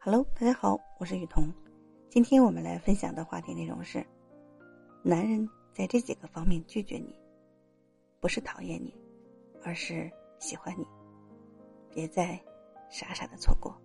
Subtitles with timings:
[0.00, 1.52] Hello，大家好，我是雨桐。
[2.08, 4.06] 今天我们来分享的话题内容是：
[5.02, 7.18] 男人在这几个方面拒绝你，
[8.20, 8.94] 不是讨厌你，
[9.64, 10.08] 而是
[10.38, 10.86] 喜欢你。
[11.90, 12.40] 别再
[12.88, 13.76] 傻傻的错过。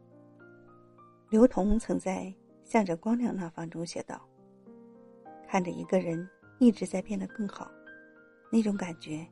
[1.32, 2.26] 刘同曾在
[2.64, 4.22] 《向着光亮那方》中写道
[5.50, 7.72] ：“看着一个人一直在变得更好，
[8.52, 9.28] 那种感觉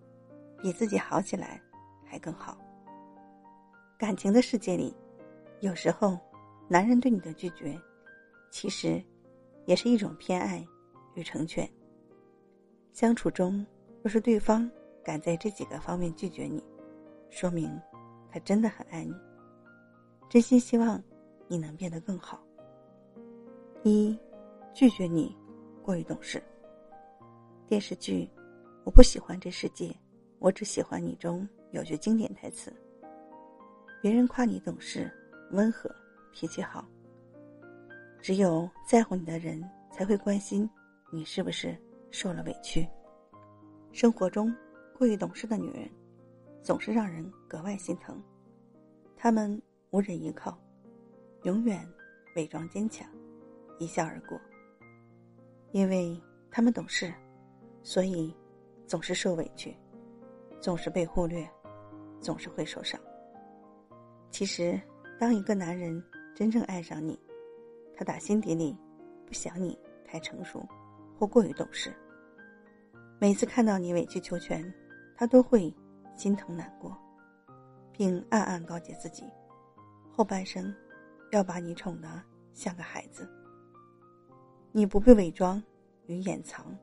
[0.58, 1.62] 比自己好起来
[2.04, 2.58] 还更好。”
[4.00, 4.98] 感情的世界里，
[5.60, 6.20] 有时候。
[6.72, 7.78] 男人对你的拒绝，
[8.50, 9.04] 其实
[9.66, 10.66] 也是一种偏爱
[11.16, 11.70] 与成全。
[12.94, 13.66] 相处中，
[14.02, 14.72] 若是对方
[15.04, 16.64] 敢在这几个方面拒绝你，
[17.30, 17.70] 说明
[18.30, 19.14] 他真的很爱你，
[20.30, 21.04] 真心希望
[21.50, 22.42] 你能变得更好。
[23.84, 24.18] 一，
[24.74, 25.38] 拒绝你
[25.84, 26.42] 过于懂事。
[27.68, 28.24] 电视剧
[28.86, 29.94] 《我不喜欢这世界，
[30.40, 32.74] 我只喜欢你》中有句经典台词
[34.02, 35.12] ：“别人夸你懂事、
[35.52, 35.94] 温和。”
[36.32, 36.86] 脾气好。
[38.22, 39.60] 只有在乎你的人
[39.92, 40.70] 才会关心
[41.12, 41.76] 你是不是
[42.12, 42.88] 受了委屈。
[43.92, 44.56] 生活中
[44.96, 45.90] 过于懂事的女人，
[46.62, 48.22] 总是让人格外心疼。
[49.18, 50.56] 她们无人依靠，
[51.44, 51.84] 永远
[52.36, 53.10] 伪装坚强，
[53.80, 54.40] 一笑而过。
[55.72, 57.12] 因为她们懂事，
[57.82, 58.32] 所以
[58.86, 59.76] 总是受委屈，
[60.60, 61.50] 总是被忽略，
[62.20, 63.02] 总是会受伤。
[64.30, 64.80] 其实，
[65.20, 66.02] 当一个男人。
[66.34, 67.20] 真正爱上你，
[67.94, 68.76] 他打心底里
[69.26, 70.68] 不想你太成熟
[71.18, 71.94] 或过于懂事。
[73.20, 74.74] 每次看到你委曲求全，
[75.16, 75.72] 他都会
[76.16, 76.98] 心疼难过，
[77.92, 79.26] 并暗暗告诫自己，
[80.12, 80.74] 后半生
[81.32, 82.08] 要把你宠得
[82.54, 83.30] 像个孩子。
[84.72, 85.62] 你不必伪装
[86.08, 86.76] 与掩藏，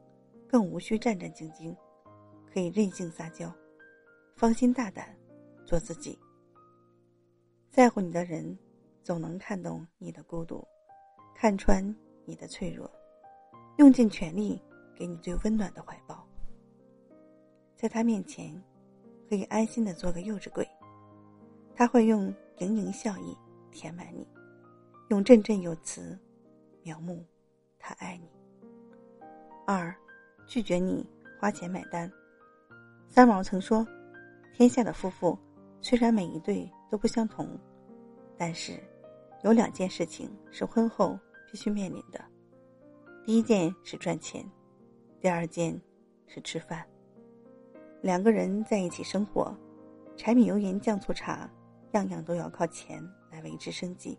[0.46, 1.74] 更无需战战兢兢，
[2.52, 3.52] 可以任性撒娇，
[4.36, 5.16] 放心大胆
[5.64, 6.16] 做自己。
[7.70, 8.56] 在乎你的人。
[9.08, 10.62] 总能看懂你的孤独，
[11.34, 11.82] 看穿
[12.26, 12.90] 你的脆弱，
[13.78, 14.60] 用尽全力
[14.94, 16.22] 给你最温暖的怀抱。
[17.74, 18.54] 在他面前，
[19.26, 20.68] 可以安心的做个幼稚鬼，
[21.74, 22.26] 他会用
[22.58, 23.34] 盈盈笑意
[23.70, 24.28] 填满你，
[25.08, 26.18] 用振振有词
[26.82, 27.18] 描摹
[27.78, 28.30] 他爱你。
[29.66, 29.96] 二，
[30.46, 31.08] 拒绝你
[31.40, 32.12] 花钱买单。
[33.08, 33.86] 三毛曾说
[34.52, 35.38] ：“天下的夫妇，
[35.80, 37.58] 虽然每一对都不相同，
[38.36, 38.78] 但是。”
[39.42, 41.18] 有两件事情是婚后
[41.50, 42.20] 必须面临的，
[43.24, 44.44] 第一件是赚钱，
[45.20, 45.80] 第二件
[46.26, 46.84] 是吃饭。
[48.02, 49.56] 两个人在一起生活，
[50.16, 51.48] 柴米油盐酱醋茶，
[51.92, 54.18] 样样都要靠钱来维持生计。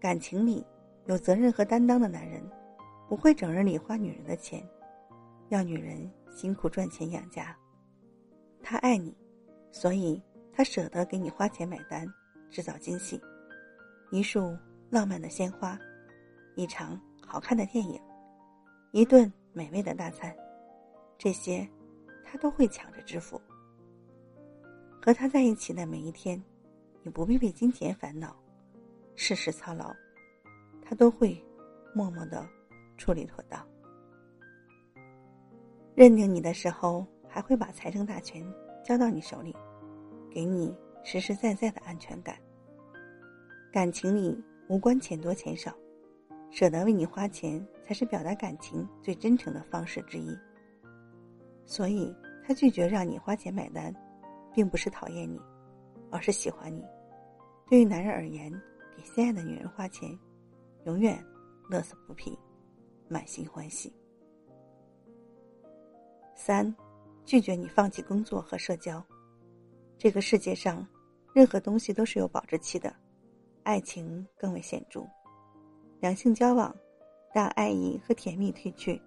[0.00, 0.64] 感情里
[1.04, 2.42] 有责任和担当的男人，
[3.08, 4.66] 不会整日里花女人的钱，
[5.48, 7.54] 要女人辛苦赚钱养家。
[8.62, 9.14] 他爱你，
[9.70, 10.22] 所以
[10.52, 12.06] 他舍得给你花钱买单，
[12.50, 13.20] 制造惊喜。
[14.10, 14.56] 一束
[14.90, 15.78] 浪漫的鲜花，
[16.56, 18.00] 一场好看的电影，
[18.90, 20.34] 一顿美味的大餐，
[21.16, 21.66] 这些
[22.24, 23.40] 他都会抢着支付。
[25.00, 26.42] 和他在一起的每一天，
[27.04, 28.34] 你不必为金钱烦恼，
[29.14, 29.94] 事事操劳，
[30.82, 31.40] 他都会
[31.94, 32.44] 默默的
[32.96, 33.64] 处理妥当。
[35.94, 38.44] 认定你的时候，还会把财政大权
[38.84, 39.54] 交到你手里，
[40.28, 42.36] 给你实实在在的安全感。
[43.72, 44.36] 感情里
[44.68, 45.72] 无关钱多钱少，
[46.50, 50.36] 舍得为你花钱才是表达感情最真诚的方式之一。
[51.64, 52.12] 所以，
[52.44, 53.94] 他拒绝让你花钱买单，
[54.52, 55.40] 并不是讨厌你，
[56.10, 56.84] 而是喜欢你。
[57.68, 58.50] 对于男人而言，
[58.96, 60.18] 给心爱的女人花钱，
[60.84, 61.24] 永远
[61.68, 62.36] 乐此不疲，
[63.08, 63.92] 满心欢喜。
[66.34, 66.74] 三，
[67.24, 69.00] 拒绝你放弃工作和社交。
[69.96, 70.84] 这个世界上，
[71.32, 72.92] 任何东西都是有保质期的。
[73.70, 75.06] 爱情更为显著，
[76.00, 76.74] 两性交往，
[77.32, 79.00] 当爱意和甜蜜褪去，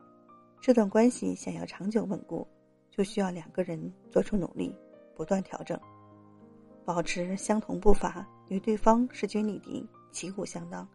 [0.62, 2.48] 这段关系想要长久稳固，
[2.90, 4.74] 就需要两个人做出努力，
[5.18, 5.78] 不断调整，
[6.86, 10.88] 保持相同步伐，与对方势均力敌，旗鼓相当，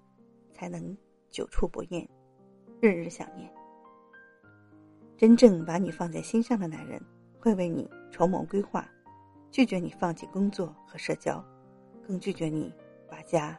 [0.54, 0.96] 才能
[1.30, 2.08] 久处不厌，
[2.80, 3.52] 日日想念。
[5.14, 6.98] 真正把你放在心上的男人，
[7.38, 8.88] 会为你筹谋规划，
[9.50, 11.44] 拒绝你放弃工作和社交，
[12.06, 12.72] 更拒绝你。
[13.10, 13.58] 把家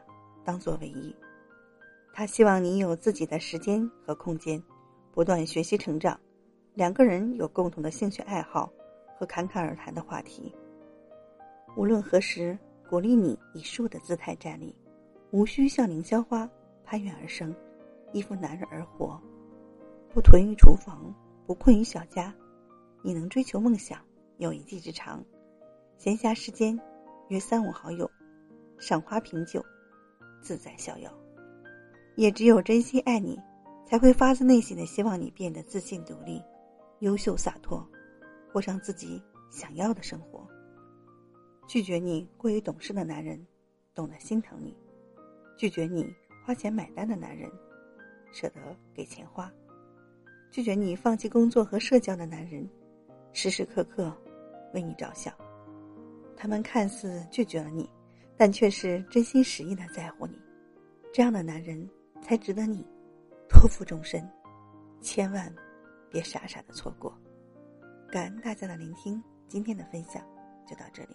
[0.50, 1.14] 当做唯一，
[2.12, 4.60] 他希望你有自己的时间和空间，
[5.12, 6.18] 不断学习成长，
[6.74, 8.68] 两个人有共同的兴趣爱好
[9.16, 10.52] 和侃侃而谈的话题。
[11.76, 12.58] 无论何时，
[12.88, 14.74] 鼓励你以树的姿态站立，
[15.30, 16.50] 无需像凌霄花
[16.84, 17.54] 攀援而生，
[18.12, 19.22] 依附男人而活，
[20.12, 21.14] 不囤于厨房，
[21.46, 22.34] 不困于小家。
[23.04, 24.00] 你能追求梦想，
[24.38, 25.24] 有一技之长，
[25.96, 26.76] 闲暇时间
[27.28, 28.10] 约三五好友。
[28.80, 29.64] 赏花品酒，
[30.40, 31.12] 自在逍遥。
[32.16, 33.38] 也只有真心爱你，
[33.86, 36.42] 才会发自内心的希望你变得自信独立、
[36.98, 37.86] 优秀洒脱，
[38.52, 40.46] 过上自己想要的生活。
[41.66, 43.46] 拒绝你过于懂事的男人，
[43.94, 44.72] 懂得心疼你；
[45.56, 46.12] 拒绝你
[46.44, 47.50] 花钱买单的男人，
[48.32, 48.60] 舍得
[48.92, 49.48] 给钱花；
[50.50, 52.68] 拒绝你放弃工作和社交的男人，
[53.32, 54.12] 时时刻刻
[54.74, 55.32] 为你着想。
[56.36, 57.88] 他们看似拒绝了你，
[58.40, 60.40] 但却是真心实意的在乎你。
[61.12, 61.86] 这样的男人
[62.22, 62.82] 才值得你
[63.46, 64.26] 托付终身，
[65.02, 65.54] 千万
[66.08, 67.14] 别傻傻的错过。
[68.10, 70.26] 感恩大家的聆听，今天的分享
[70.66, 71.14] 就到这里。